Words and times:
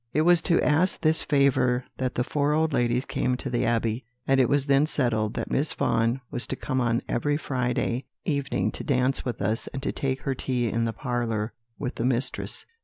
"It 0.13 0.23
was 0.23 0.41
to 0.41 0.59
ask 0.65 0.99
this 1.01 1.21
favour 1.21 1.85
that 1.97 2.15
the 2.15 2.23
four 2.23 2.53
old 2.53 2.73
ladies 2.73 3.05
came 3.05 3.37
to 3.37 3.51
the 3.51 3.65
Abbey; 3.67 4.03
and 4.25 4.39
it 4.39 4.49
was 4.49 4.65
then 4.65 4.87
settled 4.87 5.35
that 5.35 5.51
Miss 5.51 5.73
Vaughan 5.73 6.21
was 6.31 6.47
to 6.47 6.55
come 6.55 6.81
on 6.81 7.03
every 7.07 7.37
Friday 7.37 8.05
evening 8.25 8.71
to 8.71 8.83
dance 8.83 9.23
with 9.23 9.43
us, 9.43 9.67
and 9.67 9.83
to 9.83 9.91
take 9.91 10.21
her 10.21 10.33
tea 10.33 10.67
in 10.67 10.85
the 10.85 10.91
parlour 10.93 11.53
with 11.77 11.93
the 11.97 12.03
mistress. 12.05 12.65